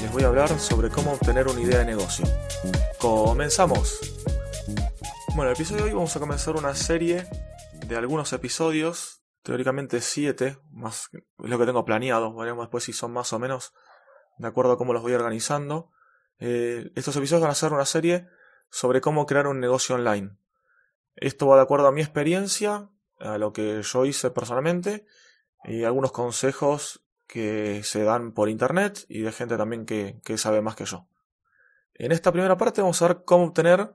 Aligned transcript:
les 0.00 0.12
voy 0.12 0.22
a 0.22 0.28
hablar 0.28 0.58
sobre 0.60 0.90
cómo 0.90 1.12
obtener 1.12 1.48
una 1.48 1.60
idea 1.60 1.78
de 1.78 1.84
negocio. 1.84 2.24
¡Comenzamos! 2.98 3.98
Bueno, 5.34 5.50
el 5.50 5.56
episodio 5.56 5.82
de 5.82 5.90
hoy 5.90 5.94
vamos 5.94 6.14
a 6.14 6.20
comenzar 6.20 6.56
una 6.56 6.74
serie 6.74 7.26
de 7.86 7.96
algunos 7.96 8.32
episodios, 8.32 9.22
teóricamente 9.42 10.00
7, 10.00 10.58
más 10.70 11.10
lo 11.38 11.58
que 11.58 11.66
tengo 11.66 11.84
planeado, 11.84 12.34
veremos 12.34 12.64
después 12.64 12.84
si 12.84 12.92
son 12.92 13.12
más 13.12 13.32
o 13.32 13.38
menos 13.38 13.72
de 14.36 14.46
acuerdo 14.46 14.72
a 14.72 14.78
cómo 14.78 14.92
los 14.92 15.02
voy 15.02 15.14
organizando. 15.14 15.90
Eh, 16.38 16.92
estos 16.94 17.16
episodios 17.16 17.42
van 17.42 17.50
a 17.50 17.56
ser 17.56 17.72
una 17.72 17.86
serie 17.86 18.28
sobre 18.70 19.00
cómo 19.00 19.26
crear 19.26 19.48
un 19.48 19.58
negocio 19.58 19.96
online. 19.96 20.36
Esto 21.16 21.48
va 21.48 21.56
de 21.56 21.62
acuerdo 21.62 21.88
a 21.88 21.92
mi 21.92 22.02
experiencia, 22.02 22.88
a 23.18 23.38
lo 23.38 23.52
que 23.52 23.82
yo 23.82 24.04
hice 24.04 24.30
personalmente 24.30 25.06
y 25.64 25.82
algunos 25.82 26.12
consejos 26.12 27.02
que 27.28 27.82
se 27.84 28.02
dan 28.02 28.32
por 28.32 28.48
internet 28.48 29.04
y 29.08 29.20
de 29.20 29.30
gente 29.30 29.56
también 29.56 29.84
que, 29.86 30.20
sabe 30.38 30.62
más 30.62 30.74
que 30.74 30.86
yo. 30.86 31.06
En 31.94 32.10
esta 32.10 32.32
primera 32.32 32.56
parte 32.56 32.80
vamos 32.80 33.00
a 33.02 33.08
ver 33.08 33.22
cómo 33.24 33.44
obtener, 33.44 33.94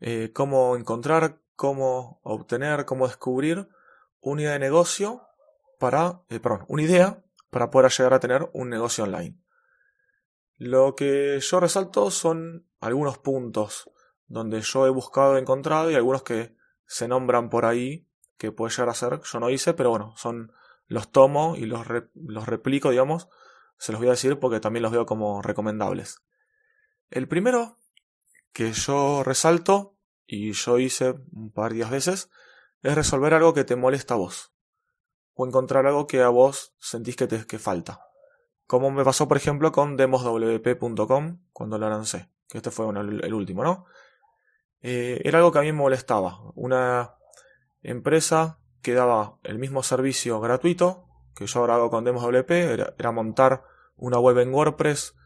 eh, 0.00 0.32
cómo 0.34 0.76
encontrar, 0.76 1.40
cómo 1.54 2.20
obtener, 2.24 2.84
cómo 2.84 3.06
descubrir 3.06 3.68
una 4.20 4.42
idea 4.42 4.52
de 4.52 4.58
negocio 4.58 5.22
para, 5.78 6.22
eh, 6.28 6.40
perdón, 6.40 6.64
una 6.68 6.82
idea 6.82 7.22
para 7.50 7.70
poder 7.70 7.90
llegar 7.92 8.14
a 8.14 8.20
tener 8.20 8.50
un 8.52 8.68
negocio 8.68 9.04
online. 9.04 9.38
Lo 10.56 10.94
que 10.94 11.38
yo 11.40 11.60
resalto 11.60 12.10
son 12.10 12.66
algunos 12.80 13.18
puntos 13.18 13.90
donde 14.26 14.60
yo 14.60 14.86
he 14.86 14.90
buscado 14.90 15.38
encontrado 15.38 15.90
y 15.90 15.94
algunos 15.94 16.22
que 16.22 16.56
se 16.84 17.06
nombran 17.06 17.48
por 17.48 17.64
ahí 17.64 18.08
que 18.36 18.50
puede 18.52 18.72
llegar 18.72 18.88
a 18.88 18.94
ser, 18.94 19.20
yo 19.20 19.40
no 19.40 19.50
hice, 19.50 19.74
pero 19.74 19.90
bueno, 19.90 20.14
son 20.16 20.52
los 20.90 21.12
tomo 21.12 21.54
y 21.56 21.66
los, 21.66 21.86
los 22.14 22.46
replico, 22.46 22.90
digamos, 22.90 23.28
se 23.78 23.92
los 23.92 24.00
voy 24.00 24.08
a 24.08 24.12
decir 24.12 24.40
porque 24.40 24.58
también 24.58 24.82
los 24.82 24.90
veo 24.92 25.06
como 25.06 25.40
recomendables. 25.40 26.22
El 27.10 27.28
primero 27.28 27.78
que 28.52 28.72
yo 28.72 29.22
resalto, 29.22 29.96
y 30.26 30.52
yo 30.52 30.78
hice 30.78 31.14
un 31.32 31.52
par 31.52 31.74
de 31.74 31.84
veces, 31.84 32.28
es 32.82 32.94
resolver 32.94 33.34
algo 33.34 33.54
que 33.54 33.62
te 33.62 33.76
molesta 33.76 34.14
a 34.14 34.16
vos. 34.16 34.52
O 35.34 35.46
encontrar 35.46 35.86
algo 35.86 36.08
que 36.08 36.22
a 36.22 36.28
vos 36.28 36.74
sentís 36.78 37.14
que 37.14 37.28
te 37.28 37.46
que 37.46 37.60
falta. 37.60 38.00
Como 38.66 38.90
me 38.90 39.04
pasó, 39.04 39.28
por 39.28 39.36
ejemplo, 39.36 39.70
con 39.70 39.96
demoswp.com 39.96 41.38
cuando 41.52 41.78
lo 41.78 41.88
lancé. 41.88 42.28
Que 42.48 42.58
este 42.58 42.72
fue 42.72 42.88
el, 42.88 43.32
último, 43.34 43.62
¿no? 43.62 43.86
Eh, 44.82 45.20
era 45.24 45.38
algo 45.38 45.52
que 45.52 45.60
a 45.60 45.62
mí 45.62 45.72
me 45.72 45.78
molestaba. 45.78 46.40
Una 46.54 47.14
empresa 47.82 48.59
que 48.82 48.94
daba 48.94 49.38
el 49.42 49.58
mismo 49.58 49.82
servicio 49.82 50.40
gratuito 50.40 51.10
que 51.40 51.46
yo 51.46 51.60
ahora 51.60 51.76
hago 51.76 51.88
con 51.88 52.04
Demos 52.04 52.22
WP, 52.22 52.50
era, 52.98 53.12
montar 53.12 53.64
una 53.96 54.18
web 54.18 54.38
en 54.40 54.52
WordPress 54.52 55.16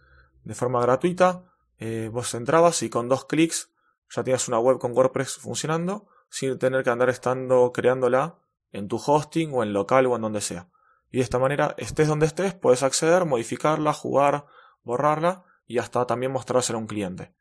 de 0.44 0.54
forma 0.54 0.80
gratuita. 0.80 1.44
Eh, 1.78 2.08
vos 2.12 2.32
entrabas 2.34 2.84
y 2.84 2.88
con 2.88 3.08
dos 3.08 3.24
clics 3.24 3.72
ya 4.08 4.22
tenías 4.22 4.46
una 4.46 4.60
web 4.60 4.78
con 4.78 4.92
WordPress 4.92 5.38
funcionando 5.38 6.06
sin 6.30 6.56
tener 6.56 6.84
que 6.84 6.90
andar 6.90 7.08
estando 7.08 7.72
creándola 7.72 8.38
en 8.70 8.86
tu 8.86 8.96
hosting 9.04 9.52
o 9.54 9.64
en 9.64 9.72
local 9.72 10.06
o 10.06 10.14
en 10.14 10.22
donde 10.22 10.40
sea. 10.40 10.68
Y 11.10 11.16
de 11.16 11.24
esta 11.24 11.40
manera, 11.40 11.74
estés 11.78 12.06
donde 12.06 12.26
estés, 12.26 12.54
puedes 12.54 12.84
acceder, 12.84 13.24
modificarla, 13.24 13.92
jugar, 13.92 14.46
borrarla 14.84 15.44
y 15.66 15.78
hasta 15.78 16.06
también 16.06 16.30
mostrársela 16.30 16.78
a 16.78 16.80
un 16.80 16.86
cliente. 16.86 17.34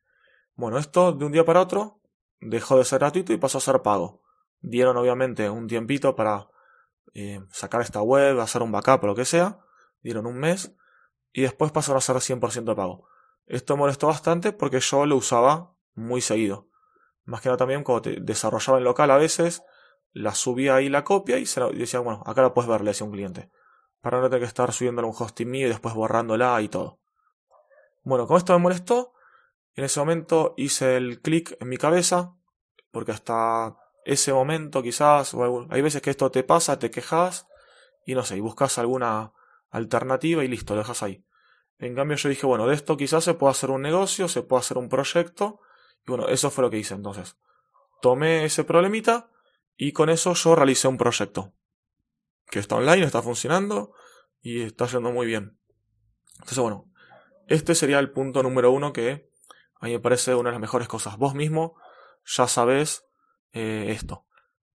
Bueno, 0.56 0.80
esto 0.80 1.12
de 1.12 1.26
un 1.26 1.32
día 1.32 1.46
para 1.46 1.62
otro 1.62 2.00
dejó 2.40 2.80
de 2.80 2.86
ser 2.86 3.00
gratuito 3.00 3.34
y 3.34 3.38
pasó 3.38 3.60
a 3.60 3.62
ser 3.62 3.84
pago 3.84 4.23
dieron 4.64 4.98
obviamente 4.98 5.50
un 5.50 5.68
tiempito 5.68 6.16
para 6.16 6.48
eh, 7.14 7.42
sacar 7.52 7.82
esta 7.82 8.02
web, 8.02 8.40
hacer 8.40 8.64
un 8.64 8.72
backup 8.72 9.04
o 9.04 9.08
lo 9.08 9.16
que 9.16 9.26
sea, 9.26 9.60
dieron 10.02 10.26
un 10.26 10.40
mes 10.40 10.74
y 11.32 11.42
después 11.42 11.72
pasaron 11.72 11.98
a 11.98 12.02
ser 12.02 12.16
100% 12.16 12.64
de 12.64 12.76
pago. 12.76 13.08
Esto 13.46 13.78
molestó 13.78 14.08
bastante 14.08 14.54
porque 14.54 14.80
yo 14.80 15.06
lo 15.06 15.18
usaba 15.18 15.76
muy 15.94 16.22
seguido. 16.22 16.70
Más 17.26 17.42
que 17.42 17.50
nada 17.50 17.58
también 17.58 17.84
cuando 17.84 18.02
te 18.04 18.18
desarrollaba 18.20 18.78
en 18.78 18.86
local 18.86 19.12
a 19.12 19.18
veces, 19.18 19.64
la 20.12 20.34
subía 20.34 20.76
ahí 20.76 20.90
la 20.90 21.04
copia 21.04 21.38
y, 21.38 21.46
se 21.46 21.62
decía, 21.74 22.00
bueno, 22.00 22.24
acá 22.26 22.42
la 22.42 22.54
puedes 22.54 22.70
ver, 22.70 22.82
le 22.82 22.92
decía 22.92 23.06
un 23.06 23.12
cliente. 23.12 23.52
Para 24.02 24.20
no 24.20 24.30
tener 24.30 24.42
que 24.42 24.48
estar 24.48 24.72
subiéndola 24.72 25.08
a 25.08 25.12
un 25.12 25.16
hosting 25.18 25.50
mío 25.50 25.68
y 25.68 25.70
después 25.70 25.94
borrándola 25.94 26.62
y 26.62 26.70
todo. 26.70 27.00
Bueno, 28.04 28.28
con 28.28 28.38
esto 28.38 28.54
me 28.54 28.60
molestó. 28.60 29.14
En 29.76 29.86
ese 29.86 30.00
momento 30.00 30.54
hice 30.58 30.98
el 30.98 31.22
clic 31.22 31.58
en 31.60 31.70
mi 31.70 31.78
cabeza, 31.78 32.36
porque 32.92 33.12
hasta 33.12 33.78
ese 34.06 34.34
momento 34.34 34.82
quizás, 34.82 35.34
o 35.34 35.68
hay 35.70 35.82
veces 35.82 36.02
que 36.02 36.10
esto 36.10 36.32
te 36.32 36.44
pasa, 36.44 36.80
te 36.80 36.92
quejas 36.92 37.48
y 38.06 38.16
no 38.16 38.24
sé, 38.24 38.38
y 38.38 38.40
buscas 38.40 38.78
alguna 38.78 39.34
alternativa 39.70 40.44
y 40.44 40.48
listo, 40.48 40.74
lo 40.74 40.82
dejas 40.82 41.04
ahí. 41.04 41.26
En 41.80 41.96
cambio 41.96 42.18
yo 42.18 42.30
dije, 42.30 42.46
bueno, 42.46 42.68
de 42.68 42.76
esto 42.76 42.96
quizás 42.98 43.24
se 43.24 43.34
puede 43.34 43.52
hacer 43.52 43.70
un 43.70 43.82
negocio, 43.82 44.28
se 44.28 44.44
puede 44.44 44.62
hacer 44.62 44.78
un 44.78 44.90
proyecto, 44.90 45.60
y 46.06 46.12
bueno, 46.12 46.28
eso 46.28 46.50
fue 46.50 46.64
lo 46.64 46.70
que 46.70 46.78
hice 46.78 46.94
entonces. 46.94 47.38
Tomé 48.02 48.46
ese 48.46 48.64
problemita 48.64 49.30
y 49.78 49.92
con 49.92 50.10
eso 50.10 50.34
yo 50.34 50.56
realicé 50.56 50.88
un 50.88 50.98
proyecto. 50.98 51.54
Que 52.50 52.60
está 52.60 52.76
online, 52.76 53.06
está 53.06 53.22
funcionando 53.22 53.94
y 54.42 54.62
está 54.62 54.86
yendo 54.88 55.12
muy 55.12 55.26
bien. 55.26 55.58
Entonces 56.34 56.60
bueno, 56.60 56.92
este 57.48 57.76
sería 57.76 58.00
el 58.00 58.12
punto 58.12 58.44
número 58.44 58.72
uno 58.72 58.94
que 58.94 59.30
a 59.80 59.86
mí 59.86 59.94
me 59.94 60.00
parece 60.00 60.36
una 60.36 60.50
de 60.50 60.54
las 60.54 60.62
mejores 60.62 60.88
cosas. 60.88 61.18
Vos 61.18 61.34
mismo 61.34 61.76
ya 62.26 62.48
sabés 62.48 63.03
eh, 63.54 63.88
esto. 63.90 64.26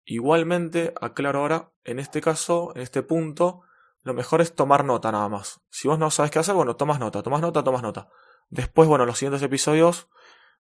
Igualmente, 0.06 0.94
aclaro 1.02 1.40
ahora, 1.40 1.72
en 1.84 2.00
este 2.00 2.22
caso, 2.22 2.72
en 2.76 2.82
este 2.82 3.04
punto, 3.04 3.64
lo 4.04 4.14
mejor 4.14 4.40
es 4.40 4.56
tomar 4.56 4.86
nota 4.86 5.12
nada 5.12 5.28
más. 5.28 5.60
Si 5.70 5.90
vos 5.90 6.00
no 6.00 6.10
sabes 6.12 6.32
qué 6.32 6.40
hacer, 6.40 6.56
bueno, 6.56 6.78
tomas 6.78 7.00
nota, 7.00 7.22
tomas 7.22 7.42
nota, 7.42 7.64
tomas 7.64 7.82
nota. 7.82 8.08
Después, 8.50 8.88
bueno, 8.88 9.04
en 9.04 9.08
los 9.08 9.18
siguientes 9.18 9.42
episodios 9.42 10.08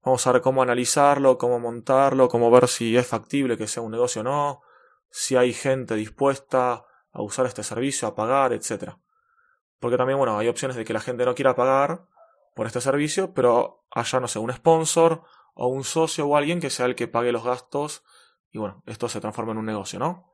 vamos 0.03 0.25
a 0.25 0.31
ver 0.31 0.41
cómo 0.41 0.63
analizarlo, 0.63 1.37
cómo 1.37 1.59
montarlo, 1.59 2.27
cómo 2.27 2.49
ver 2.49 2.67
si 2.67 2.97
es 2.97 3.05
factible 3.05 3.57
que 3.57 3.67
sea 3.67 3.83
un 3.83 3.91
negocio 3.91 4.21
o 4.21 4.23
no, 4.23 4.61
si 5.09 5.35
hay 5.35 5.53
gente 5.53 5.95
dispuesta 5.95 6.85
a 7.11 7.21
usar 7.21 7.45
este 7.45 7.63
servicio, 7.63 8.07
a 8.07 8.15
pagar, 8.15 8.53
etc. 8.53 8.93
Porque 9.79 9.97
también, 9.97 10.17
bueno, 10.17 10.37
hay 10.37 10.47
opciones 10.47 10.75
de 10.75 10.85
que 10.85 10.93
la 10.93 10.99
gente 10.99 11.25
no 11.25 11.35
quiera 11.35 11.55
pagar 11.55 12.07
por 12.55 12.67
este 12.67 12.81
servicio, 12.81 13.33
pero 13.33 13.85
haya, 13.91 14.19
no 14.19 14.27
sé, 14.27 14.39
un 14.39 14.51
sponsor 14.51 15.23
o 15.55 15.67
un 15.67 15.83
socio 15.83 16.27
o 16.27 16.37
alguien 16.37 16.59
que 16.59 16.69
sea 16.69 16.85
el 16.85 16.95
que 16.95 17.07
pague 17.07 17.31
los 17.31 17.43
gastos 17.43 18.03
y 18.51 18.57
bueno, 18.57 18.83
esto 18.85 19.09
se 19.09 19.19
transforma 19.19 19.51
en 19.51 19.57
un 19.57 19.65
negocio, 19.65 19.99
¿no? 19.99 20.31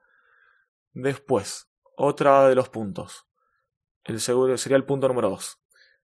Después, 0.94 1.72
otra 1.96 2.48
de 2.48 2.56
los 2.56 2.70
puntos. 2.70 3.28
El 4.04 4.20
seguro 4.20 4.58
sería 4.58 4.78
el 4.78 4.86
punto 4.86 5.08
número 5.08 5.30
2. 5.30 5.60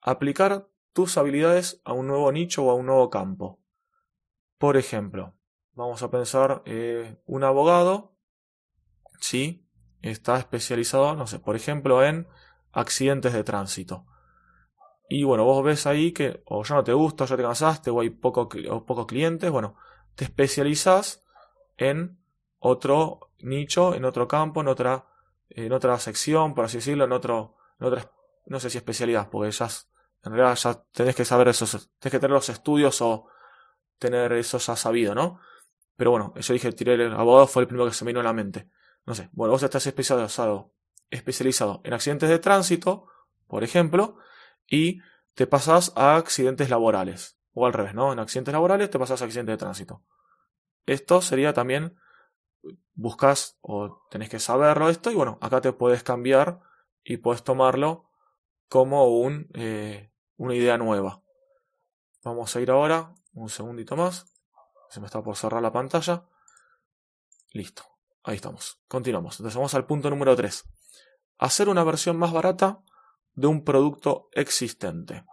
Aplicar 0.00 0.68
tus 0.92 1.18
habilidades 1.18 1.82
a 1.84 1.92
un 1.92 2.06
nuevo 2.06 2.32
nicho 2.32 2.64
o 2.64 2.70
a 2.70 2.74
un 2.74 2.86
nuevo 2.86 3.10
campo. 3.10 3.60
Por 4.58 4.76
ejemplo, 4.76 5.36
vamos 5.72 6.02
a 6.02 6.10
pensar 6.10 6.62
eh, 6.64 7.20
un 7.26 7.44
abogado, 7.44 8.16
sí, 9.20 9.68
está 10.02 10.38
especializado, 10.38 11.14
no 11.14 11.26
sé, 11.26 11.38
por 11.38 11.56
ejemplo, 11.56 12.04
en 12.04 12.26
accidentes 12.72 13.32
de 13.32 13.44
tránsito. 13.44 14.06
Y 15.08 15.24
bueno, 15.24 15.44
vos 15.44 15.64
ves 15.64 15.86
ahí 15.86 16.12
que 16.12 16.42
o 16.44 16.62
ya 16.62 16.74
no 16.74 16.84
te 16.84 16.92
gusta, 16.92 17.24
o 17.24 17.26
ya 17.26 17.36
te 17.36 17.42
cansaste, 17.42 17.90
o 17.90 18.00
hay 18.00 18.10
poco, 18.10 18.48
o 18.70 18.84
pocos 18.84 19.06
clientes, 19.06 19.50
bueno, 19.50 19.76
te 20.14 20.24
especializas 20.24 21.24
en 21.78 22.18
otro 22.58 23.30
nicho, 23.38 23.94
en 23.94 24.04
otro 24.04 24.28
campo, 24.28 24.60
en 24.60 24.68
otra, 24.68 25.06
en 25.48 25.72
otra 25.72 25.98
sección, 25.98 26.54
por 26.54 26.66
así 26.66 26.76
decirlo, 26.78 27.04
en 27.04 27.12
otro, 27.12 27.56
en 27.80 27.86
otra, 27.86 28.12
no 28.46 28.60
sé 28.60 28.68
si 28.68 28.76
especialidad, 28.76 29.30
porque 29.30 29.50
ya, 29.50 29.68
en 30.24 30.32
realidad 30.32 30.56
ya 30.56 30.82
tenés 30.92 31.16
que 31.16 31.24
saber 31.24 31.48
eso, 31.48 31.64
tenés 31.98 32.12
que 32.12 32.18
tener 32.18 32.30
los 32.30 32.48
estudios 32.50 33.00
o 33.00 33.28
tener 33.98 34.32
eso 34.34 34.58
ya 34.58 34.76
sabido, 34.76 35.14
¿no? 35.14 35.40
Pero 35.96 36.10
bueno, 36.10 36.34
yo 36.36 36.52
dije, 36.52 36.70
tiré 36.72 36.94
el 36.94 37.12
abogado, 37.14 37.46
fue 37.46 37.62
el 37.62 37.68
primero 37.68 37.88
que 37.88 37.94
se 37.94 38.04
me 38.04 38.10
vino 38.10 38.20
a 38.20 38.24
la 38.24 38.32
mente. 38.32 38.68
No 39.06 39.14
sé, 39.14 39.30
bueno, 39.32 39.52
vos 39.52 39.62
estás 39.62 39.86
especializado, 39.86 40.74
especializado 41.10 41.80
en 41.82 41.94
accidentes 41.94 42.28
de 42.28 42.38
tránsito, 42.38 43.06
por 43.46 43.64
ejemplo, 43.64 44.18
y 44.68 45.00
te 45.34 45.46
pasas 45.46 45.92
a 45.96 46.16
accidentes 46.16 46.70
laborales. 46.70 47.38
O 47.52 47.66
al 47.66 47.72
revés, 47.72 47.94
¿no? 47.94 48.12
En 48.12 48.18
accidentes 48.18 48.52
laborales 48.52 48.90
te 48.90 48.98
pasas 48.98 49.20
a 49.20 49.24
accidentes 49.24 49.54
de 49.54 49.58
tránsito. 49.58 50.04
Esto 50.86 51.20
sería 51.20 51.52
también, 51.52 51.96
buscas 52.94 53.58
o 53.60 54.06
tenés 54.10 54.28
que 54.28 54.38
saberlo 54.38 54.88
esto 54.88 55.10
y 55.10 55.14
bueno, 55.14 55.38
acá 55.40 55.60
te 55.60 55.72
puedes 55.72 56.02
cambiar 56.02 56.60
y 57.04 57.18
puedes 57.18 57.42
tomarlo 57.42 58.10
como 58.68 59.06
un, 59.08 59.48
eh, 59.54 60.12
una 60.36 60.54
idea 60.54 60.78
nueva. 60.78 61.22
Vamos 62.22 62.54
a 62.54 62.60
ir 62.60 62.70
ahora 62.70 63.14
Un 63.32 63.48
segundito 63.48 63.96
más. 63.96 64.26
Se 64.90 65.00
me 65.00 65.06
está 65.06 65.22
por 65.22 65.36
cerrar 65.36 65.62
la 65.62 65.72
pantalla. 65.72 66.24
Listo. 67.52 67.82
Ahí 68.24 68.36
estamos. 68.36 68.80
Continuamos. 68.88 69.38
Entonces 69.38 69.56
vamos 69.56 69.74
al 69.74 69.86
punto 69.86 70.10
número 70.10 70.34
3. 70.34 70.64
Hacer 71.38 71.68
una 71.68 71.84
versión 71.84 72.18
más 72.18 72.32
barata 72.32 72.82
de 73.38 73.46
un 73.46 73.62
producto 73.62 74.28
existente. 74.32 75.24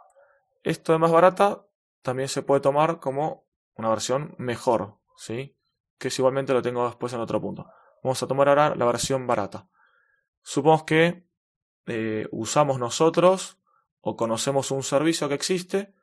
Esto 0.64 0.92
de 0.92 1.00
más 1.00 1.12
barata 1.12 1.66
también 2.04 2.30
se 2.30 2.44
puede 2.44 2.62
tomar 2.62 3.00
como 3.00 3.48
una 3.74 3.90
versión 3.90 4.36
mejor, 4.38 5.00
¿sí? 5.18 5.58
Que 5.98 6.10
es 6.10 6.20
igualmente 6.20 6.54
lo 6.54 6.62
tengo 6.62 6.86
después 6.86 7.12
en 7.14 7.20
otro 7.20 7.42
punto. 7.42 7.68
Vamos 8.04 8.22
a 8.22 8.28
tomar 8.28 8.48
ahora 8.48 8.76
la 8.76 8.86
versión 8.86 9.26
barata. 9.26 9.68
Supongamos 10.44 10.84
que 10.84 11.28
eh, 11.88 12.28
usamos 12.32 12.78
nosotros 12.78 13.58
o 14.02 14.16
conocemos 14.16 14.70
un 14.70 14.84
servicio 14.84 15.28
que 15.28 15.34
existe 15.34 15.96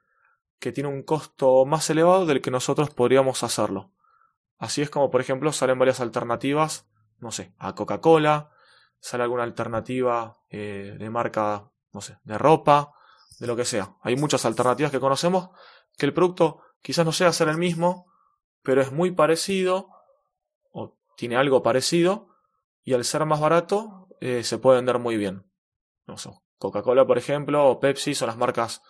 que 0.59 0.73
tiene 0.73 0.89
un 0.89 1.05
costo 1.05 1.65
más 1.67 1.89
elevado 1.89 2.27
del 2.27 2.41
que 2.41 2.51
nosotros 2.51 2.91
podríamos 2.91 3.45
hacerlo. 3.45 3.93
Así 4.59 4.83
es 4.83 4.91
como, 4.91 5.11
por 5.11 5.21
ejemplo, 5.21 5.53
salen 5.53 5.79
varias 5.79 6.01
alternativas, 6.01 6.89
no 7.19 7.31
sé, 7.31 7.53
a 7.59 7.75
Coca-Cola, 7.77 8.51
sale 8.99 9.23
alguna 9.23 9.45
alternativa 9.45 10.39
eh, 10.51 10.97
de 10.99 11.11
marca, 11.11 11.72
no 11.93 12.01
sé, 12.01 12.19
de 12.25 12.39
ropa, 12.39 12.93
de 13.39 13.47
lo 13.47 13.57
que 13.57 13.65
sea. 13.65 13.97
Hay 14.03 14.17
muchas 14.17 14.45
alternativas 14.45 14.93
que 14.93 15.01
conocemos 15.01 15.51
que 15.97 16.07
el 16.07 16.15
producto 16.15 16.61
quizás 16.81 17.05
no 17.05 17.13
sea 17.13 17.33
ser 17.33 17.49
el 17.49 17.59
mismo, 17.59 18.07
pero 18.63 18.81
es 18.81 18.93
muy 18.93 19.11
parecido 19.11 19.89
o 20.71 20.97
tiene 21.17 21.37
algo 21.37 21.63
parecido 21.63 22.29
y 22.83 22.95
al 22.95 23.05
ser 23.05 23.25
más 23.27 23.41
barato 23.41 24.09
eh, 24.21 24.43
se 24.45 24.59
puede 24.59 24.77
vender 24.77 24.99
muy 24.99 25.17
bien. 25.17 25.51
No 26.07 26.17
sé, 26.17 26.31
Coca-Cola, 26.59 27.07
por 27.07 27.19
ejemplo, 27.19 27.67
o 27.67 27.81
Pepsi 27.81 28.15
son 28.15 28.29
las 28.29 28.37
marcas 28.37 28.83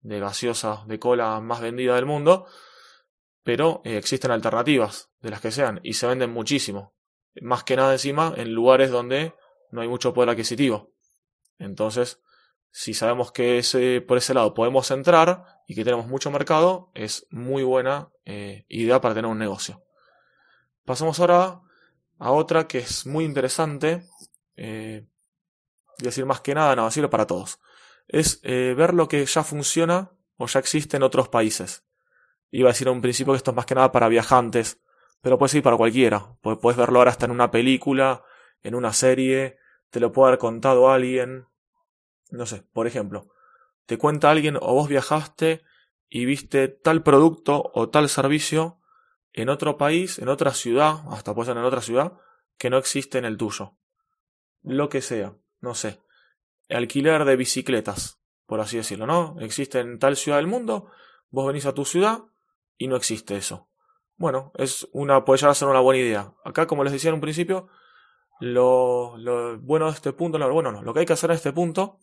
de 0.00 0.20
gaseosa 0.20 0.84
de 0.86 0.98
cola 0.98 1.40
más 1.40 1.60
vendidas 1.60 1.96
del 1.96 2.06
mundo, 2.06 2.46
pero 3.42 3.82
eh, 3.84 3.96
existen 3.96 4.30
alternativas 4.30 5.10
de 5.20 5.30
las 5.30 5.40
que 5.40 5.50
sean 5.50 5.80
y 5.82 5.94
se 5.94 6.06
venden 6.06 6.30
muchísimo. 6.30 6.94
Más 7.40 7.64
que 7.64 7.76
nada 7.76 7.92
encima 7.92 8.32
en 8.36 8.52
lugares 8.52 8.90
donde 8.90 9.34
no 9.70 9.80
hay 9.80 9.88
mucho 9.88 10.14
poder 10.14 10.30
adquisitivo. 10.30 10.92
Entonces, 11.58 12.20
si 12.70 12.94
sabemos 12.94 13.32
que 13.32 13.58
ese, 13.58 14.00
por 14.00 14.18
ese 14.18 14.34
lado 14.34 14.54
podemos 14.54 14.90
entrar 14.90 15.62
y 15.66 15.74
que 15.74 15.84
tenemos 15.84 16.06
mucho 16.06 16.30
mercado, 16.30 16.90
es 16.94 17.26
muy 17.30 17.62
buena 17.62 18.10
eh, 18.24 18.64
idea 18.68 19.00
para 19.00 19.14
tener 19.14 19.30
un 19.30 19.38
negocio. 19.38 19.82
Pasamos 20.84 21.20
ahora 21.20 21.60
a 22.18 22.32
otra 22.32 22.66
que 22.66 22.78
es 22.78 23.06
muy 23.06 23.24
interesante. 23.24 24.04
Eh, 24.56 25.06
decir 25.98 26.24
más 26.26 26.40
que 26.40 26.54
nada, 26.54 26.76
no, 26.76 26.90
sirve 26.90 27.08
para 27.08 27.26
todos. 27.26 27.58
Es 28.06 28.40
eh, 28.42 28.74
ver 28.76 28.94
lo 28.94 29.08
que 29.08 29.24
ya 29.24 29.44
funciona 29.44 30.12
o 30.36 30.46
ya 30.46 30.60
existe 30.60 30.96
en 30.96 31.02
otros 31.02 31.28
países. 31.28 31.84
Iba 32.50 32.70
a 32.70 32.72
decir 32.72 32.88
a 32.88 32.92
un 32.92 33.02
principio 33.02 33.32
que 33.32 33.38
esto 33.38 33.50
es 33.50 33.56
más 33.56 33.66
que 33.66 33.74
nada 33.74 33.92
para 33.92 34.08
viajantes, 34.08 34.80
pero 35.20 35.38
puede 35.38 35.50
ser 35.50 35.62
para 35.62 35.76
cualquiera. 35.76 36.36
Puedes 36.40 36.78
verlo 36.78 37.00
ahora 37.00 37.10
hasta 37.10 37.26
en 37.26 37.32
una 37.32 37.50
película, 37.50 38.24
en 38.62 38.74
una 38.74 38.92
serie, 38.92 39.58
te 39.90 40.00
lo 40.00 40.12
puede 40.12 40.28
haber 40.28 40.38
contado 40.38 40.90
alguien. 40.90 41.46
No 42.30 42.46
sé, 42.46 42.62
por 42.72 42.86
ejemplo, 42.86 43.28
te 43.86 43.98
cuenta 43.98 44.30
alguien 44.30 44.56
o 44.56 44.74
vos 44.74 44.88
viajaste 44.88 45.62
y 46.08 46.24
viste 46.24 46.68
tal 46.68 47.02
producto 47.02 47.70
o 47.74 47.88
tal 47.88 48.08
servicio 48.08 48.78
en 49.32 49.48
otro 49.48 49.76
país, 49.76 50.18
en 50.18 50.28
otra 50.28 50.52
ciudad, 50.52 51.00
hasta 51.10 51.34
puede 51.34 51.46
ser 51.46 51.56
en 51.56 51.64
otra 51.64 51.82
ciudad, 51.82 52.14
que 52.56 52.70
no 52.70 52.78
existe 52.78 53.18
en 53.18 53.24
el 53.24 53.36
tuyo. 53.36 53.76
Lo 54.62 54.88
que 54.88 55.00
sea 55.00 55.34
no 55.60 55.74
sé, 55.74 56.00
alquiler 56.68 57.24
de 57.24 57.36
bicicletas, 57.36 58.20
por 58.46 58.60
así 58.60 58.76
decirlo, 58.76 59.06
¿no? 59.06 59.36
Existe 59.40 59.80
en 59.80 59.98
tal 59.98 60.16
ciudad 60.16 60.38
del 60.38 60.46
mundo, 60.46 60.90
vos 61.30 61.46
venís 61.46 61.66
a 61.66 61.74
tu 61.74 61.84
ciudad 61.84 62.24
y 62.76 62.88
no 62.88 62.96
existe 62.96 63.36
eso. 63.36 63.68
Bueno, 64.16 64.52
es 64.56 64.88
una, 64.92 65.24
puede 65.24 65.38
llegar 65.38 65.52
a 65.52 65.54
ser 65.54 65.68
una 65.68 65.80
buena 65.80 66.00
idea. 66.00 66.32
Acá, 66.44 66.66
como 66.66 66.84
les 66.84 66.92
decía 66.92 67.08
en 67.08 67.14
un 67.14 67.20
principio, 67.20 67.68
lo, 68.40 69.16
lo 69.16 69.58
bueno 69.58 69.86
de 69.86 69.92
este 69.92 70.12
punto, 70.12 70.38
bueno, 70.52 70.72
no, 70.72 70.82
lo 70.82 70.92
que 70.92 71.00
hay 71.00 71.06
que 71.06 71.12
hacer 71.12 71.30
en 71.30 71.36
este 71.36 71.52
punto 71.52 71.98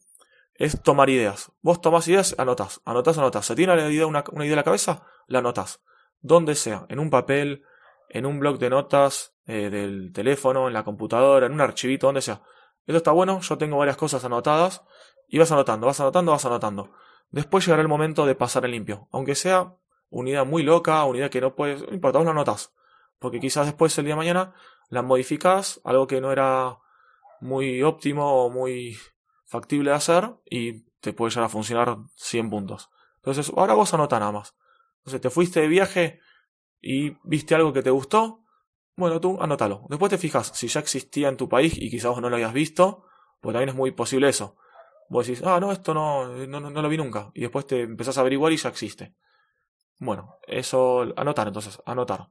es 0.55 0.81
tomar 0.81 1.09
ideas. 1.09 1.51
Vos 1.61 1.81
tomás 1.81 2.07
ideas, 2.07 2.35
anotás, 2.37 2.81
anotás, 2.85 3.17
anotás. 3.17 3.45
¿Se 3.45 3.55
tiene 3.55 3.73
una 3.73 3.89
idea, 3.89 4.07
una, 4.07 4.23
idea 4.37 4.51
en 4.51 4.55
la 4.55 4.63
cabeza? 4.63 5.03
La 5.27 5.39
anotás. 5.39 5.81
Donde 6.21 6.55
sea, 6.55 6.85
en 6.89 6.99
un 6.99 7.09
papel, 7.09 7.63
en 8.09 8.25
un 8.25 8.39
blog 8.39 8.57
de 8.57 8.69
notas 8.69 9.35
eh, 9.45 9.69
del 9.69 10.11
teléfono, 10.13 10.67
en 10.67 10.73
la 10.73 10.83
computadora, 10.83 11.45
en 11.45 11.53
un 11.53 11.61
archivito, 11.61 12.07
donde 12.07 12.21
sea. 12.21 12.41
Esto 12.85 12.97
está 12.97 13.11
bueno, 13.11 13.41
yo 13.41 13.57
tengo 13.57 13.77
varias 13.77 13.97
cosas 13.97 14.23
anotadas 14.23 14.83
y 15.27 15.39
vas 15.39 15.51
anotando, 15.51 15.87
vas 15.87 15.99
anotando, 15.99 16.31
vas 16.31 16.45
anotando. 16.45 16.91
Después 17.31 17.65
llegará 17.65 17.81
el 17.81 17.87
momento 17.87 18.25
de 18.25 18.35
pasar 18.35 18.63
el 18.65 18.71
limpio, 18.71 19.07
aunque 19.11 19.35
sea 19.35 19.75
unidad 20.09 20.45
muy 20.45 20.63
loca, 20.63 21.03
unidad 21.05 21.29
que 21.29 21.41
no 21.41 21.55
puedes, 21.55 21.81
no 21.81 21.93
importa, 21.93 22.19
vos 22.19 22.25
la 22.25 22.31
anotas, 22.31 22.73
porque 23.19 23.39
quizás 23.39 23.65
después 23.65 23.97
el 23.97 24.05
día 24.05 24.13
de 24.13 24.19
mañana 24.19 24.53
la 24.89 25.01
modificas, 25.01 25.81
algo 25.83 26.05
que 26.05 26.21
no 26.21 26.31
era 26.31 26.77
muy 27.41 27.81
óptimo 27.81 28.45
o 28.45 28.49
muy 28.49 28.97
factible 29.45 29.91
de 29.91 29.95
hacer 29.95 30.35
y 30.49 30.85
te 30.99 31.13
puede 31.13 31.31
llegar 31.31 31.45
a 31.45 31.49
funcionar 31.49 31.97
100 32.15 32.49
puntos. 32.49 32.89
Entonces, 33.17 33.51
ahora 33.55 33.73
vos 33.73 33.93
anota 33.93 34.19
nada 34.19 34.31
más. 34.31 34.55
Entonces, 34.99 35.21
te 35.21 35.29
fuiste 35.29 35.61
de 35.61 35.67
viaje 35.67 36.19
y 36.81 37.17
viste 37.23 37.55
algo 37.55 37.73
que 37.73 37.81
te 37.81 37.89
gustó, 37.89 38.43
bueno, 38.95 39.19
tú 39.19 39.41
anótalo. 39.41 39.85
Después 39.89 40.09
te 40.09 40.17
fijas 40.17 40.51
si 40.55 40.67
ya 40.67 40.79
existía 40.79 41.27
en 41.27 41.37
tu 41.37 41.49
país 41.49 41.77
y 41.77 41.89
quizás 41.89 42.11
vos 42.11 42.21
no 42.21 42.29
lo 42.29 42.37
hayas 42.37 42.53
visto, 42.53 43.05
pues 43.41 43.53
también 43.53 43.69
es 43.69 43.75
muy 43.75 43.91
posible 43.91 44.29
eso. 44.29 44.57
Vos 45.09 45.27
decís, 45.27 45.43
ah, 45.45 45.59
no, 45.59 45.71
esto 45.71 45.93
no, 45.93 46.27
no, 46.47 46.59
no 46.59 46.81
lo 46.81 46.89
vi 46.89 46.97
nunca. 46.97 47.31
Y 47.33 47.41
después 47.41 47.67
te 47.67 47.81
empezás 47.81 48.17
a 48.17 48.21
averiguar 48.21 48.53
y 48.53 48.57
ya 48.57 48.69
existe. 48.69 49.15
Bueno, 49.99 50.37
eso, 50.47 51.05
anotar 51.15 51.47
entonces, 51.47 51.81
anotar. 51.85 52.29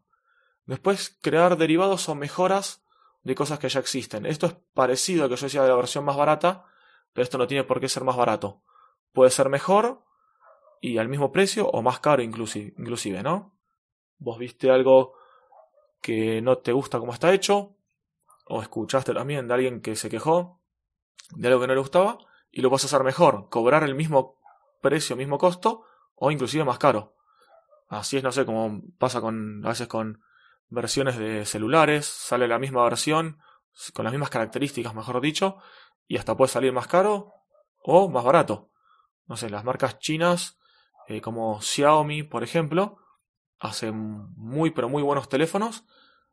Después, 0.66 1.18
crear 1.20 1.56
derivados 1.56 2.08
o 2.08 2.14
mejoras 2.14 2.82
de 3.22 3.34
cosas 3.34 3.58
que 3.58 3.68
ya 3.68 3.80
existen. 3.80 4.26
Esto 4.26 4.46
es 4.46 4.56
parecido 4.72 5.22
a 5.22 5.26
lo 5.26 5.34
que 5.34 5.40
yo 5.40 5.46
decía 5.46 5.62
de 5.62 5.68
la 5.68 5.76
versión 5.76 6.04
más 6.04 6.16
barata, 6.16 6.64
pero 7.14 7.22
esto 7.22 7.38
no 7.38 7.46
tiene 7.46 7.64
por 7.64 7.80
qué 7.80 7.88
ser 7.88 8.04
más 8.04 8.16
barato. 8.16 8.62
Puede 9.12 9.30
ser 9.30 9.48
mejor 9.48 10.04
y 10.82 10.98
al 10.98 11.08
mismo 11.08 11.32
precio 11.32 11.66
o 11.68 11.80
más 11.80 12.00
caro 12.00 12.22
inclusive, 12.22 13.22
¿no? 13.22 13.56
Vos 14.18 14.38
viste 14.38 14.70
algo 14.70 15.14
que 16.02 16.42
no 16.42 16.58
te 16.58 16.72
gusta 16.72 16.98
cómo 16.98 17.14
está 17.14 17.32
hecho, 17.32 17.76
o 18.46 18.60
escuchaste 18.60 19.14
también 19.14 19.48
de 19.48 19.54
alguien 19.54 19.80
que 19.80 19.96
se 19.96 20.10
quejó 20.10 20.60
de 21.30 21.48
algo 21.48 21.60
que 21.60 21.68
no 21.68 21.74
le 21.74 21.80
gustaba, 21.80 22.18
y 22.50 22.60
lo 22.60 22.70
vas 22.70 22.84
a 22.84 22.86
hacer 22.86 23.02
mejor, 23.02 23.48
cobrar 23.48 23.82
el 23.84 23.94
mismo 23.94 24.38
precio, 24.82 25.16
mismo 25.16 25.38
costo, 25.38 25.84
o 26.14 26.30
inclusive 26.30 26.64
más 26.64 26.78
caro. 26.78 27.16
Así 27.88 28.16
es, 28.16 28.22
no 28.22 28.32
sé, 28.32 28.44
como 28.44 28.82
pasa 28.98 29.20
con, 29.20 29.64
a 29.64 29.70
veces 29.70 29.88
con 29.88 30.22
versiones 30.68 31.16
de 31.16 31.46
celulares, 31.46 32.06
sale 32.06 32.46
la 32.46 32.58
misma 32.58 32.84
versión, 32.84 33.38
con 33.92 34.04
las 34.04 34.12
mismas 34.12 34.30
características, 34.30 34.94
mejor 34.94 35.20
dicho, 35.20 35.56
y 36.06 36.16
hasta 36.16 36.36
puede 36.36 36.48
salir 36.48 36.72
más 36.72 36.86
caro 36.86 37.32
o 37.82 38.08
más 38.08 38.24
barato. 38.24 38.70
No 39.26 39.36
sé, 39.36 39.50
las 39.50 39.64
marcas 39.64 39.98
chinas, 39.98 40.58
eh, 41.08 41.20
como 41.20 41.60
Xiaomi, 41.60 42.22
por 42.22 42.42
ejemplo, 42.42 42.98
hacen 43.58 43.96
muy 44.36 44.70
pero 44.70 44.88
muy 44.88 45.02
buenos 45.02 45.28
teléfonos 45.28 45.84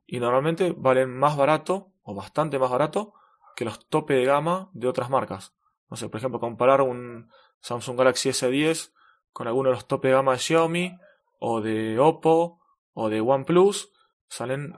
y 0.05 0.19
normalmente 0.19 0.73
valen 0.75 1.17
más 1.17 1.37
barato 1.37 1.93
o 2.03 2.13
bastante 2.13 2.59
más 2.59 2.69
barato 2.69 3.13
que 3.55 3.65
los 3.65 3.87
tope 3.87 4.13
de 4.13 4.25
gama 4.25 4.69
de 4.73 4.87
otras 4.87 5.09
marcas. 5.09 5.55
No 5.89 5.97
sé, 5.97 6.09
por 6.09 6.19
ejemplo, 6.19 6.39
comparar 6.39 6.81
un 6.81 7.29
Samsung 7.61 7.97
Galaxy 7.97 8.29
S10 8.29 8.93
con 9.31 9.47
alguno 9.47 9.69
de 9.69 9.75
los 9.75 9.87
tope 9.87 10.09
de 10.09 10.15
gama 10.15 10.33
de 10.33 10.39
Xiaomi 10.39 10.97
o 11.39 11.61
de 11.61 11.99
Oppo 11.99 12.59
o 12.93 13.09
de 13.09 13.21
OnePlus 13.21 13.91
salen 14.27 14.73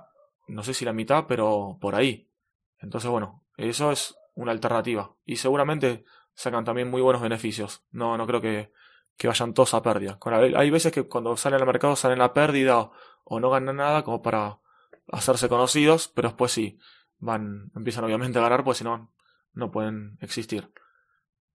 no 0.47 0.63
sé 0.63 0.73
si 0.73 0.85
la 0.85 0.93
mitad, 0.93 1.25
pero 1.27 1.77
por 1.79 1.95
ahí. 1.95 2.29
Entonces, 2.79 3.09
bueno, 3.09 3.43
eso 3.57 3.91
es 3.91 4.15
una 4.33 4.51
alternativa 4.51 5.15
y 5.25 5.37
seguramente 5.37 6.05
sacan 6.33 6.65
también 6.65 6.89
muy 6.89 7.01
buenos 7.01 7.21
beneficios. 7.21 7.83
No 7.91 8.17
no 8.17 8.25
creo 8.27 8.41
que 8.41 8.71
que 9.17 9.27
vayan 9.27 9.53
todos 9.53 9.73
a 9.73 9.81
pérdida. 9.81 10.17
Hay 10.55 10.69
veces 10.69 10.91
que 10.91 11.07
cuando 11.07 11.35
salen 11.37 11.61
al 11.61 11.67
mercado 11.67 11.95
salen 11.95 12.21
a 12.21 12.33
pérdida 12.33 12.91
o, 13.23 13.39
no 13.39 13.49
ganan 13.49 13.77
nada 13.77 14.03
como 14.03 14.21
para 14.21 14.59
hacerse 15.11 15.49
conocidos, 15.49 16.07
pero 16.07 16.29
después 16.29 16.51
sí, 16.51 16.77
van, 17.17 17.71
empiezan 17.75 18.03
obviamente 18.03 18.39
a 18.39 18.43
ganar, 18.43 18.63
pues 18.63 18.79
si 18.79 18.83
no, 18.83 19.13
no 19.53 19.71
pueden 19.71 20.17
existir. 20.21 20.71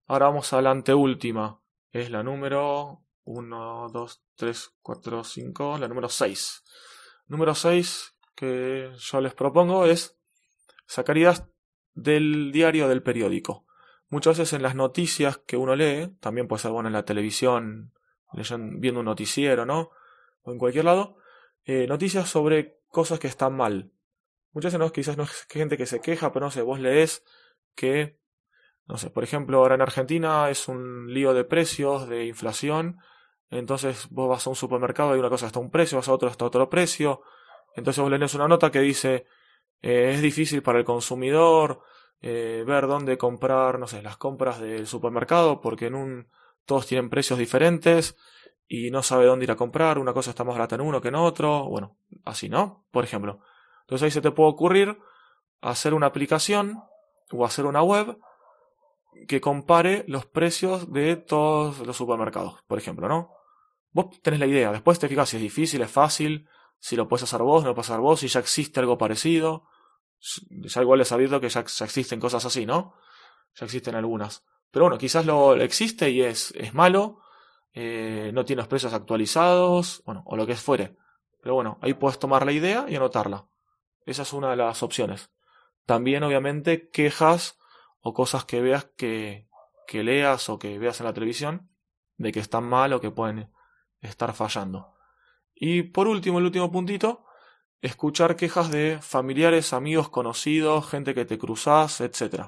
Ahora 0.06 0.26
vamos 0.26 0.52
a 0.52 0.60
la 0.60 0.70
anteúltima, 0.70 1.60
es 1.90 2.10
la 2.10 2.22
número 2.22 3.02
1, 3.24 3.88
2, 3.92 4.22
3, 4.36 4.70
4, 4.82 5.24
5, 5.24 5.78
la 5.78 5.88
número 5.88 6.08
6. 6.08 6.62
Número 7.26 7.54
6 7.54 8.16
que 8.34 8.92
yo 8.98 9.20
les 9.20 9.32
propongo 9.32 9.86
es 9.86 10.18
sacar 10.86 11.16
ideas 11.16 11.46
del 11.94 12.52
diario 12.52 12.88
del 12.88 13.02
periódico. 13.02 13.64
Muchas 14.08 14.38
veces 14.38 14.52
en 14.52 14.62
las 14.62 14.74
noticias 14.74 15.38
que 15.38 15.56
uno 15.56 15.74
lee, 15.74 16.08
también 16.20 16.46
puede 16.46 16.62
ser 16.62 16.70
bueno 16.70 16.88
en 16.88 16.92
la 16.92 17.04
televisión, 17.04 17.92
viendo 18.32 19.00
un 19.00 19.06
noticiero, 19.06 19.64
¿no? 19.64 19.90
O 20.42 20.52
en 20.52 20.58
cualquier 20.58 20.84
lado, 20.84 21.16
eh, 21.64 21.86
noticias 21.86 22.28
sobre 22.28 22.78
cosas 22.88 23.18
que 23.18 23.26
están 23.26 23.56
mal. 23.56 23.92
Muchas 24.52 24.72
veces 24.72 24.80
no, 24.86 24.92
quizás 24.92 25.16
no 25.16 25.24
es 25.24 25.46
gente 25.48 25.76
que 25.76 25.86
se 25.86 26.00
queja, 26.00 26.32
pero 26.32 26.46
no 26.46 26.50
sé, 26.50 26.62
vos 26.62 26.78
lees 26.78 27.24
que, 27.74 28.18
no 28.86 28.98
sé, 28.98 29.10
por 29.10 29.24
ejemplo, 29.24 29.58
ahora 29.58 29.74
en 29.74 29.82
Argentina 29.82 30.50
es 30.50 30.68
un 30.68 31.12
lío 31.12 31.34
de 31.34 31.44
precios, 31.44 32.08
de 32.08 32.26
inflación, 32.26 32.98
Entonces 33.50 34.08
vos 34.10 34.28
vas 34.28 34.46
a 34.46 34.50
un 34.50 34.56
supermercado 34.56 35.16
y 35.16 35.18
una 35.20 35.28
cosa 35.28 35.46
está 35.46 35.58
a 35.58 35.62
un 35.62 35.70
precio, 35.70 35.98
vas 35.98 36.08
a 36.08 36.12
otro 36.12 36.28
está 36.28 36.44
a 36.44 36.48
otro 36.48 36.68
precio. 36.68 37.22
Entonces 37.76 38.02
vos 38.02 38.10
lees 38.10 38.34
una 38.34 38.48
nota 38.48 38.70
que 38.70 38.80
dice 38.80 39.26
eh, 39.84 40.12
es 40.14 40.22
difícil 40.22 40.62
para 40.62 40.78
el 40.78 40.84
consumidor 40.86 41.82
eh, 42.22 42.64
ver 42.66 42.86
dónde 42.86 43.18
comprar, 43.18 43.78
no 43.78 43.86
sé, 43.86 44.00
las 44.00 44.16
compras 44.16 44.58
del 44.58 44.86
supermercado 44.86 45.60
porque 45.60 45.88
en 45.88 45.94
un 45.94 46.28
todos 46.64 46.86
tienen 46.86 47.10
precios 47.10 47.38
diferentes 47.38 48.16
y 48.66 48.90
no 48.90 49.02
sabe 49.02 49.26
dónde 49.26 49.44
ir 49.44 49.50
a 49.50 49.56
comprar, 49.56 49.98
una 49.98 50.14
cosa 50.14 50.30
está 50.30 50.42
más 50.42 50.54
barata 50.54 50.76
en 50.76 50.80
uno 50.80 51.02
que 51.02 51.08
en 51.08 51.16
otro, 51.16 51.68
bueno, 51.68 51.98
así, 52.24 52.48
¿no? 52.48 52.86
Por 52.90 53.04
ejemplo. 53.04 53.40
Entonces 53.82 54.06
ahí 54.06 54.10
se 54.10 54.22
te 54.22 54.30
puede 54.30 54.52
ocurrir 54.52 54.98
hacer 55.60 55.92
una 55.92 56.06
aplicación 56.06 56.82
o 57.30 57.44
hacer 57.44 57.66
una 57.66 57.82
web 57.82 58.16
que 59.28 59.42
compare 59.42 60.06
los 60.08 60.24
precios 60.24 60.94
de 60.94 61.16
todos 61.16 61.86
los 61.86 61.94
supermercados, 61.94 62.62
por 62.66 62.78
ejemplo, 62.78 63.06
¿no? 63.06 63.32
Vos 63.92 64.18
tenés 64.22 64.40
la 64.40 64.46
idea, 64.46 64.72
después 64.72 64.98
te 64.98 65.08
fijas 65.08 65.28
si 65.28 65.36
es 65.36 65.42
difícil, 65.42 65.82
es 65.82 65.90
fácil, 65.90 66.48
si 66.78 66.96
lo 66.96 67.06
puedes 67.06 67.24
hacer 67.24 67.42
vos, 67.42 67.62
no 67.62 67.68
lo 67.68 67.74
puedes 67.74 67.90
hacer 67.90 68.00
vos, 68.00 68.20
si 68.20 68.28
ya 68.28 68.40
existe 68.40 68.80
algo 68.80 68.96
parecido. 68.96 69.64
Ya 70.48 70.80
igual 70.80 71.00
he 71.00 71.04
sabido 71.04 71.40
que 71.40 71.48
ya, 71.48 71.60
existen 71.60 72.20
cosas 72.20 72.44
así, 72.44 72.64
¿no? 72.64 72.94
Ya 73.54 73.66
existen 73.66 73.94
algunas. 73.94 74.44
Pero 74.70 74.86
bueno, 74.86 74.98
quizás 74.98 75.26
lo 75.26 75.54
existe 75.54 76.10
y 76.10 76.22
es, 76.22 76.52
es 76.56 76.74
malo, 76.74 77.20
eh, 77.72 78.30
no 78.32 78.44
tiene 78.44 78.60
los 78.60 78.68
precios 78.68 78.94
actualizados, 78.94 80.02
bueno, 80.06 80.22
o 80.26 80.36
lo 80.36 80.46
que 80.46 80.56
fuere. 80.56 80.96
Pero 81.42 81.54
bueno, 81.54 81.78
ahí 81.82 81.94
puedes 81.94 82.18
tomar 82.18 82.46
la 82.46 82.52
idea 82.52 82.86
y 82.88 82.96
anotarla. 82.96 83.46
Esa 84.06 84.22
es 84.22 84.32
una 84.32 84.50
de 84.50 84.56
las 84.56 84.82
opciones. 84.82 85.30
También, 85.86 86.22
obviamente, 86.22 86.88
quejas 86.90 87.58
o 88.00 88.14
cosas 88.14 88.44
que 88.44 88.60
veas 88.60 88.86
que, 88.96 89.48
que 89.86 90.02
leas 90.02 90.48
o 90.48 90.58
que 90.58 90.78
veas 90.78 91.00
en 91.00 91.06
la 91.06 91.14
televisión 91.14 91.70
de 92.16 92.32
que 92.32 92.40
están 92.40 92.64
mal 92.64 92.92
o 92.92 93.00
que 93.00 93.10
pueden 93.10 93.50
estar 94.00 94.32
fallando. 94.34 94.94
Y 95.54 95.82
por 95.82 96.08
último, 96.08 96.38
el 96.38 96.46
último 96.46 96.70
puntito, 96.70 97.26
escuchar 97.84 98.34
quejas 98.36 98.70
de 98.70 98.98
familiares, 99.02 99.74
amigos, 99.74 100.08
conocidos, 100.08 100.88
gente 100.88 101.14
que 101.14 101.26
te 101.26 101.38
cruzas, 101.38 102.00
etc. 102.00 102.46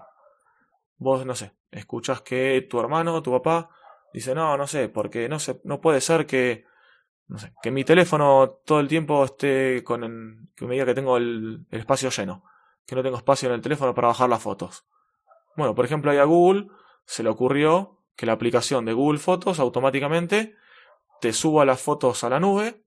Vos, 0.96 1.26
no 1.26 1.34
sé, 1.34 1.52
escuchas 1.70 2.22
que 2.22 2.66
tu 2.68 2.80
hermano, 2.80 3.22
tu 3.22 3.32
papá, 3.32 3.68
dice, 4.14 4.34
no, 4.34 4.56
no 4.56 4.66
sé, 4.66 4.88
porque 4.88 5.28
no 5.28 5.38
sé, 5.38 5.60
no 5.64 5.80
puede 5.80 6.00
ser 6.00 6.26
que, 6.26 6.64
no 7.28 7.38
sé, 7.38 7.52
que 7.62 7.70
mi 7.70 7.84
teléfono 7.84 8.60
todo 8.64 8.80
el 8.80 8.88
tiempo 8.88 9.26
esté 9.26 9.84
con, 9.84 10.04
el, 10.04 10.48
que 10.56 10.64
me 10.64 10.72
diga 10.72 10.86
que 10.86 10.94
tengo 10.94 11.18
el 11.18 11.66
espacio 11.70 12.08
lleno, 12.08 12.42
que 12.86 12.96
no 12.96 13.02
tengo 13.02 13.18
espacio 13.18 13.50
en 13.50 13.56
el 13.56 13.60
teléfono 13.60 13.94
para 13.94 14.08
bajar 14.08 14.30
las 14.30 14.42
fotos. 14.42 14.86
Bueno, 15.54 15.74
por 15.74 15.84
ejemplo, 15.84 16.10
ahí 16.10 16.18
a 16.18 16.24
Google 16.24 16.68
se 17.04 17.22
le 17.22 17.28
ocurrió 17.28 18.02
que 18.16 18.24
la 18.24 18.32
aplicación 18.32 18.86
de 18.86 18.94
Google 18.94 19.18
Fotos 19.18 19.60
automáticamente 19.60 20.56
te 21.20 21.34
suba 21.34 21.66
las 21.66 21.82
fotos 21.82 22.24
a 22.24 22.30
la 22.30 22.40
nube, 22.40 22.85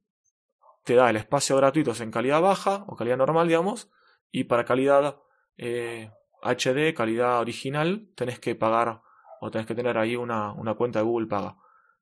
te 0.89 0.95
da 0.95 1.07
el 1.11 1.17
espacio 1.17 1.55
gratuito 1.55 1.93
en 2.01 2.09
calidad 2.09 2.41
baja 2.41 2.83
o 2.87 2.95
calidad 2.95 3.15
normal, 3.15 3.47
digamos, 3.47 3.91
y 4.31 4.45
para 4.45 4.65
calidad 4.65 5.19
HD, 5.55 6.87
eh, 6.87 6.93
calidad 6.97 7.41
original, 7.41 8.09
tenés 8.15 8.39
que 8.39 8.55
pagar 8.55 9.03
o 9.39 9.51
tenés 9.51 9.67
que 9.67 9.75
tener 9.75 9.99
ahí 9.99 10.15
una, 10.15 10.51
una 10.53 10.73
cuenta 10.73 10.97
de 10.97 11.05
Google 11.05 11.27
paga. 11.27 11.57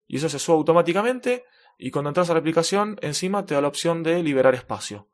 Y 0.07 0.15
eso 0.15 0.29
se 0.29 0.39
sube 0.39 0.55
automáticamente 0.55 1.43
y 1.77 1.91
cuando 1.91 2.11
entras 2.11 2.29
a 2.29 2.33
la 2.33 2.39
aplicación, 2.39 2.97
encima 3.01 3.45
te 3.45 3.55
da 3.55 3.61
la 3.61 3.67
opción 3.67 4.03
de 4.03 4.23
liberar 4.23 4.55
espacio. 4.55 5.09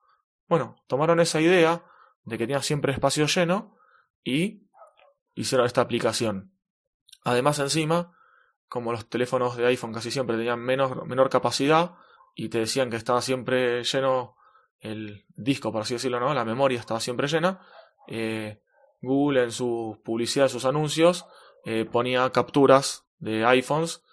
Bueno, 0.47 0.75
tomaron 0.85 1.19
esa 1.19 1.41
idea 1.41 1.83
de 2.25 2.37
que 2.37 2.45
tenía 2.45 2.61
siempre 2.61 2.93
espacio 2.93 3.25
lleno 3.25 3.75
y 4.23 4.67
hicieron 5.33 5.65
esta 5.65 5.81
aplicación. 5.81 6.53
Además, 7.23 7.57
encima, 7.57 8.15
como 8.67 8.91
los 8.91 9.09
teléfonos 9.09 9.57
de 9.57 9.65
iPhone 9.65 9.93
casi 9.93 10.11
siempre 10.11 10.37
tenían 10.37 10.59
menor, 10.59 11.07
menor 11.07 11.31
capacidad 11.31 11.95
y 12.35 12.49
te 12.49 12.59
decían 12.59 12.89
que 12.89 12.97
estaba 12.97 13.21
siempre 13.21 13.83
lleno 13.83 14.35
el 14.79 15.25
disco, 15.35 15.71
por 15.71 15.81
así 15.81 15.93
decirlo, 15.93 16.19
¿no? 16.19 16.33
La 16.33 16.45
memoria 16.45 16.79
estaba 16.79 16.99
siempre 16.99 17.27
llena. 17.27 17.61
Eh, 18.07 18.61
Google 19.01 19.43
en 19.43 19.51
su 19.51 20.01
publicidad, 20.03 20.47
en 20.47 20.49
sus 20.49 20.65
anuncios, 20.65 21.25
eh, 21.65 21.85
ponía 21.85 22.29
capturas 22.31 23.05
de 23.19 23.45
iPhones 23.45 24.03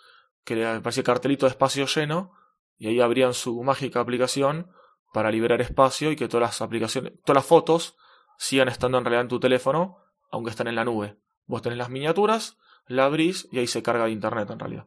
que 0.44 0.56
le 0.56 0.80
parecía 0.80 1.02
cartelito 1.02 1.46
de 1.46 1.50
espacio 1.50 1.86
lleno 1.86 2.32
y 2.78 2.88
ahí 2.88 3.00
abrían 3.00 3.34
su 3.34 3.62
mágica 3.62 4.00
aplicación 4.00 4.70
para 5.12 5.30
liberar 5.30 5.60
espacio 5.60 6.12
y 6.12 6.16
que 6.16 6.28
todas 6.28 6.48
las 6.48 6.62
aplicaciones, 6.62 7.14
todas 7.24 7.36
las 7.36 7.46
fotos 7.46 7.96
sigan 8.38 8.68
estando 8.68 8.98
en 8.98 9.04
realidad 9.04 9.22
en 9.22 9.28
tu 9.28 9.40
teléfono 9.40 9.98
aunque 10.30 10.50
están 10.50 10.68
en 10.68 10.76
la 10.76 10.84
nube. 10.84 11.18
Vos 11.46 11.62
tenés 11.62 11.78
las 11.78 11.90
miniaturas, 11.90 12.58
la 12.86 13.04
abrís 13.04 13.48
y 13.50 13.58
ahí 13.58 13.66
se 13.66 13.82
carga 13.82 14.04
de 14.04 14.12
internet 14.12 14.48
en 14.50 14.58
realidad. 14.58 14.86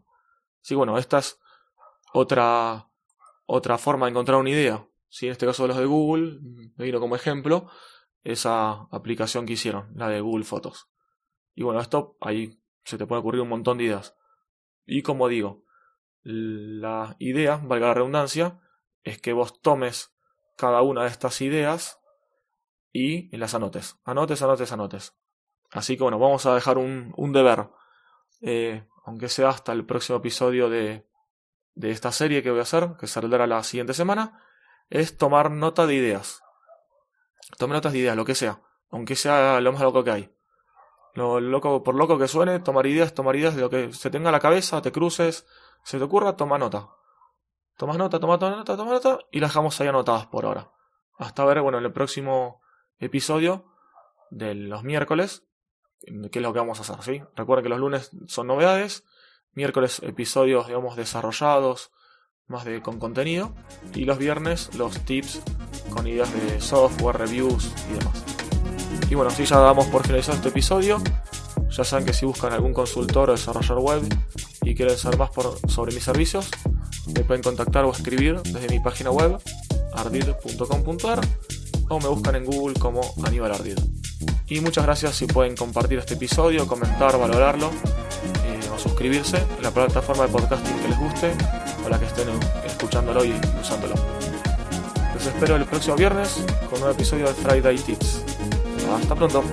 Sí, 0.61 0.75
bueno, 0.75 0.97
esta 0.97 1.19
es 1.19 1.39
otra, 2.13 2.87
otra 3.45 3.77
forma 3.77 4.05
de 4.05 4.11
encontrar 4.11 4.39
una 4.39 4.49
idea. 4.49 4.87
Sí, 5.09 5.27
en 5.27 5.33
este 5.33 5.45
caso 5.45 5.67
los 5.67 5.77
de 5.77 5.85
Google, 5.85 6.39
me 6.75 6.85
vino 6.85 6.99
como 6.99 7.15
ejemplo 7.15 7.69
esa 8.23 8.87
aplicación 8.91 9.45
que 9.45 9.53
hicieron, 9.53 9.91
la 9.95 10.09
de 10.09 10.21
Google 10.21 10.45
Fotos. 10.45 10.89
Y 11.53 11.63
bueno, 11.63 11.79
esto 11.81 12.17
ahí 12.21 12.59
se 12.83 12.97
te 12.97 13.05
puede 13.05 13.19
ocurrir 13.19 13.41
un 13.41 13.49
montón 13.49 13.77
de 13.77 13.85
ideas. 13.85 14.15
Y 14.85 15.01
como 15.01 15.27
digo, 15.27 15.63
la 16.23 17.15
idea, 17.19 17.57
valga 17.57 17.87
la 17.87 17.93
redundancia, 17.95 18.59
es 19.03 19.21
que 19.21 19.33
vos 19.33 19.61
tomes 19.61 20.15
cada 20.57 20.81
una 20.81 21.03
de 21.03 21.09
estas 21.09 21.41
ideas 21.41 21.99
y 22.91 23.35
las 23.35 23.53
anotes. 23.53 23.97
Anotes, 24.05 24.41
anotes, 24.41 24.71
anotes. 24.71 25.15
Así 25.71 25.97
que 25.97 26.03
bueno, 26.03 26.19
vamos 26.19 26.45
a 26.45 26.55
dejar 26.55 26.77
un, 26.77 27.13
deber, 27.33 27.69
eh, 28.41 28.87
aunque 29.05 29.27
sea 29.27 29.49
hasta 29.49 29.73
el 29.73 29.85
próximo 29.85 30.19
episodio 30.19 30.69
de, 30.69 31.05
de 31.75 31.91
esta 31.91 32.11
serie 32.11 32.43
que 32.43 32.51
voy 32.51 32.59
a 32.59 32.63
hacer, 32.63 32.95
que 32.99 33.07
saldrá 33.07 33.47
la 33.47 33.63
siguiente 33.63 33.93
semana, 33.93 34.41
es 34.89 35.17
tomar 35.17 35.51
nota 35.51 35.87
de 35.87 35.95
ideas. 35.95 36.41
Tome 37.57 37.73
notas 37.73 37.93
de 37.93 37.99
ideas, 37.99 38.15
lo 38.15 38.25
que 38.25 38.35
sea, 38.35 38.61
aunque 38.89 39.15
sea 39.15 39.59
lo 39.61 39.71
más 39.73 39.81
loco 39.81 40.03
que 40.03 40.11
hay. 40.11 40.35
Lo 41.13 41.39
loco, 41.39 41.83
por 41.83 41.95
loco 41.95 42.17
que 42.17 42.27
suene, 42.27 42.59
tomar 42.59 42.85
ideas, 42.87 43.13
tomar 43.13 43.35
ideas 43.35 43.55
de 43.55 43.61
lo 43.61 43.69
que 43.69 43.93
se 43.93 44.09
tenga 44.09 44.29
en 44.29 44.33
la 44.33 44.39
cabeza, 44.39 44.81
te 44.81 44.91
cruces, 44.91 45.45
se 45.83 45.97
te 45.97 46.03
ocurra, 46.03 46.35
toma 46.35 46.57
nota. 46.57 46.89
Tomas 47.77 47.97
nota, 47.97 48.19
toma 48.19 48.37
nota, 48.37 48.77
toma 48.77 48.91
nota 48.91 49.19
y 49.31 49.39
las 49.39 49.51
dejamos 49.51 49.79
ahí 49.81 49.87
anotadas 49.87 50.27
por 50.27 50.45
ahora. 50.45 50.71
Hasta 51.17 51.45
ver, 51.45 51.61
bueno, 51.61 51.77
en 51.77 51.85
el 51.85 51.93
próximo 51.93 52.61
episodio 52.99 53.65
de 54.29 54.55
los 54.55 54.83
miércoles 54.83 55.43
qué 56.31 56.39
es 56.39 56.43
lo 56.43 56.53
que 56.53 56.59
vamos 56.59 56.79
a 56.79 56.81
hacer, 56.81 57.01
¿sí? 57.03 57.23
Recuerden 57.35 57.63
que 57.63 57.69
los 57.69 57.79
lunes 57.79 58.11
son 58.27 58.47
novedades, 58.47 59.05
miércoles 59.55 60.01
episodios, 60.03 60.67
digamos, 60.67 60.95
desarrollados, 60.95 61.91
más 62.47 62.65
de 62.65 62.81
con 62.81 62.99
contenido, 62.99 63.53
y 63.93 64.05
los 64.05 64.17
viernes 64.17 64.73
los 64.75 64.99
tips 65.05 65.41
con 65.89 66.07
ideas 66.07 66.31
de 66.33 66.59
software, 66.59 67.17
reviews 67.17 67.71
y 67.89 67.93
demás. 67.93 68.23
Y 69.09 69.15
bueno, 69.15 69.31
si 69.31 69.45
ya 69.45 69.59
damos 69.59 69.87
por 69.87 70.03
finalizado 70.03 70.37
este 70.37 70.49
episodio, 70.49 71.01
ya 71.69 71.83
saben 71.83 72.05
que 72.05 72.13
si 72.13 72.25
buscan 72.25 72.53
algún 72.53 72.73
consultor 72.73 73.29
o 73.29 73.33
desarrollador 73.33 73.79
web 73.79 74.17
y 74.63 74.75
quieren 74.75 74.97
saber 74.97 75.17
más 75.17 75.29
por, 75.29 75.57
sobre 75.69 75.93
mis 75.93 76.03
servicios, 76.03 76.49
me 77.13 77.23
pueden 77.23 77.43
contactar 77.43 77.85
o 77.85 77.91
escribir 77.91 78.41
desde 78.41 78.69
mi 78.69 78.79
página 78.79 79.11
web 79.11 79.37
ardid.com.ar 79.93 81.21
o 81.89 81.99
me 81.99 82.07
buscan 82.07 82.35
en 82.35 82.45
Google 82.45 82.79
como 82.79 83.01
Aníbal 83.23 83.51
Ardid. 83.51 83.77
Y 84.47 84.59
muchas 84.61 84.85
gracias 84.85 85.15
si 85.15 85.25
pueden 85.25 85.55
compartir 85.55 85.99
este 85.99 86.15
episodio, 86.15 86.67
comentar, 86.67 87.17
valorarlo 87.17 87.69
suscribirse 88.83 89.37
en 89.37 89.63
la 89.63 89.71
plataforma 89.71 90.23
de 90.27 90.29
podcasting 90.29 90.77
que 90.79 90.87
les 90.89 90.99
guste 90.99 91.31
o 91.85 91.89
la 91.89 91.97
que 91.97 92.05
estén 92.05 92.27
escuchándolo 92.65 93.23
y 93.23 93.33
usándolo. 93.61 93.95
Los 95.13 95.25
espero 95.25 95.55
el 95.55 95.65
próximo 95.65 95.95
viernes 95.95 96.43
con 96.69 96.83
un 96.83 96.91
episodio 96.91 97.27
de 97.27 97.33
Friday 97.33 97.77
Tips. 97.77 98.23
Hasta 98.93 99.15
pronto. 99.15 99.43